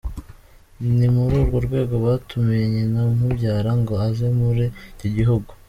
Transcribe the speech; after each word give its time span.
Ni 0.97 1.07
muri 1.15 1.33
urwo 1.41 1.57
rwego 1.65 1.95
batumiye 2.05 2.63
nyina 2.73 2.99
umubyara 3.13 3.71
ngo 3.79 3.93
aze 4.07 4.27
muri 4.39 4.63
iki 4.93 5.07
gihugu. 5.17 5.51